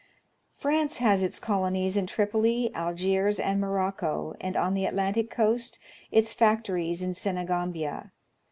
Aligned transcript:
France 0.55 0.97
has 0.97 1.21
its 1.21 1.39
colonies 1.39 1.95
in 1.95 2.07
Tripoli, 2.07 2.73
Algiers, 2.73 3.39
and 3.39 3.61
Morocco, 3.61 4.33
and 4.41 4.57
on 4.57 4.73
the 4.73 4.87
At 4.87 4.95
lantic 4.95 5.29
coast 5.29 5.77
its 6.09 6.33
factories 6.33 7.03
in 7.03 7.13
Senegambia. 7.13 8.11